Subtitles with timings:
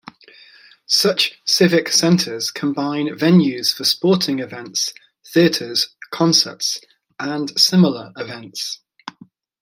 [0.87, 4.93] Such "Civic Centers" combine venues for sporting events,
[5.31, 6.79] theaters, concerts
[7.19, 8.79] and similar events.